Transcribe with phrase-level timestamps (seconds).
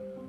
[0.00, 0.25] 음.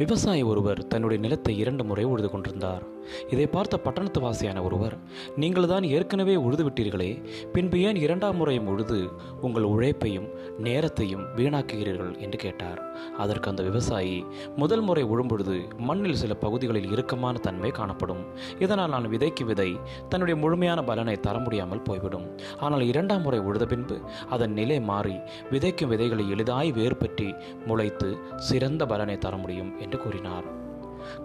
[0.00, 2.84] விவசாயி ஒருவர் தன்னுடைய நிலத்தை இரண்டு முறை உழுது கொண்டிருந்தார்.
[3.32, 4.94] இதை பார்த்த பட்டணத்து வாசியான ஒருவர்
[5.42, 7.08] நீங்கள் தான் ஏற்கனவே உழுது விட்டீர்களே
[7.54, 8.98] பின்பு ஏன் இரண்டாம் முறையும் உழுது
[9.46, 10.28] உங்கள் உழைப்பையும்
[10.66, 12.12] நேரத்தையும் வீணாக்குகிறீர்கள்?
[12.24, 12.80] என்று கேட்டார்.
[13.22, 14.16] அதற்கு அந்த விவசாயி
[14.62, 15.56] முதல் முறை உழும்பொழுது
[15.88, 18.22] மண்ணில் சில பகுதிகளில் இறுக்கமான தன்மை காணப்படும்.
[18.64, 19.70] இதனால் நான் விதைக்கு விதை
[20.12, 22.28] தன்னுடைய முழுமையான பலனை தர முடியாமல் போய்விடும்.
[22.66, 23.98] ஆனால் இரண்டாம் முறை உழுத பின்பு
[24.36, 25.16] அதன் நிலை மாறி
[25.54, 27.28] விதைக்கும் விதைகளை எளிதாய் வேர்பற்றி
[27.70, 28.10] முளைத்து
[28.50, 30.48] சிறந்த பலனை தர முடியும் என்று கூறினார்.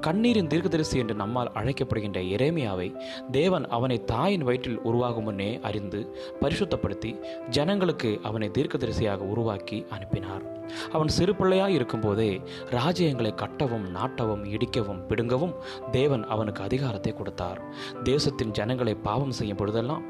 [0.05, 2.85] கண்ணீரின் தீர்க்கதரிசி என்று நம்மால் அழைக்கப்படுகின்ற எரேமியாவை
[3.31, 5.99] தேவன் அவனை தாயின் வயிற்றில் உருவாகும் முன்னே அறிந்து
[6.41, 7.11] பரிசுத்தப்படுத்தி
[7.49, 10.43] ஜனங்களுக்கு அவனை தீர்க்கதரிசியாக உருவாக்கி அனுப்பினார்.
[10.91, 12.31] அவன் சிறு பிள்ளையாய் இருக்கும்போதே
[12.77, 15.55] ராஜ்யங்களை கட்டவும் நாட்டவும் இடிக்கவும் பிடுங்கவும்
[15.91, 17.61] தேவன் அவனுக்கு அதிகாரத்தை கொடுத்தார்.
[18.03, 20.05] தேசத்தின் ஜனங்களை பாவம் செய்யும் பொழுதெல்லாம்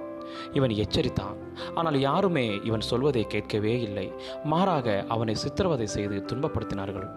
[0.53, 1.37] இவன் எச்சரித்தான்.
[1.75, 4.11] ஆனால் யாருமே இவன் சொல்வதை கேட்கவே இல்லை.
[4.43, 7.07] மாறாக அவனை சித்திரவதை செய்து துன்பப்படுத்தினார்கள்.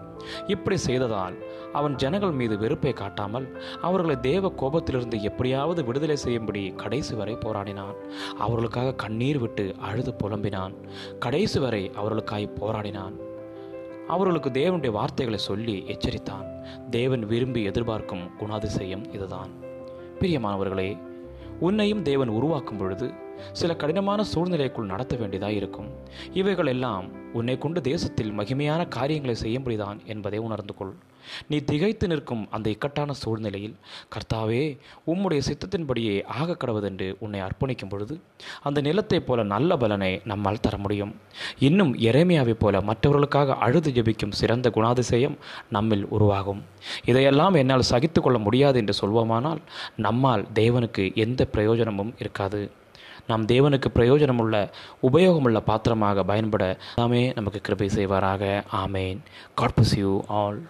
[0.47, 1.35] இப்படி செய்ததால்
[1.73, 7.95] அவன் ஜனங்கள் மீது வெறுப்பை காட்டாமல் அவர்களை தேவ கோபத்திலிருந்து எப்படியாவது விடுதலை செய்யும்படி கடைசி வரை போராடினான்.
[8.37, 10.75] அவர்களுக்காக கண்ணீர் விட்டு அழுது புலம்பினான்.
[11.19, 13.15] கடைசி வரை அவர்களுக்காய் போராடினான்.
[14.07, 16.45] அவர்களுக்கு தேவனுடைய வார்த்தைகளை சொல்லி எச்சரித்தான்.
[16.89, 19.49] தேவன் விரும்பி எதிர்பார்க்கும் குணாதிசயம் இதுதான்.
[20.19, 20.97] பிரியமானவர்களே
[21.59, 23.11] உன்னையும் தேவன் உருவாக்கும் பொழுது
[23.51, 25.89] சில கடினமான சூழ்நிலைக்குள் நடத்த வேண்டியதாக இருக்கும்.
[26.33, 30.93] இவைகள் எல்லாம் உன்னை கொண்டு தேசத்தில் மகிமையான காரியங்களை செய்யும்படிதான் என்பதை உணர்ந்து கொள்.
[31.47, 33.75] நீ திகைத்து நிற்கும் அந்த இக்கட்டான சூழ்நிலையில்
[34.13, 38.19] கர்த்தாவே உம்முடைய சித்தத்தின்படியே ஆக கடவுதென்று உன்னை அர்ப்பணிக்கும் பொழுது
[38.63, 41.15] அந்த நிலத்தைப் போல நல்ல பலனை நம்மால் தர முடியும்.
[41.59, 45.37] இன்னும் எரேமியாவைப் போல மற்றவர்களுக்காக அழுது ஜெபிக்கும் சிறந்த குணாதிசயம்
[45.69, 46.63] நம்மில் உருவாகும்.
[47.05, 49.61] இதையெல்லாம் என்னால் சகித்து கொள்ள முடியாது என்று சொல்வோமானால்
[49.95, 52.71] நம்மால் தேவனுக்கு எந்த பிரயோஜனமும் இருக்காது.
[53.27, 54.69] நாம் தேவனுக்கு பிரயோஜனமுள்ள
[55.01, 58.63] உபயோகமுள்ள பாத்திரமாக பயன்பட நாமே நமக்கு கிருபை செய்வாராக.
[58.71, 59.17] ஆமேன்.
[59.55, 60.61] God you all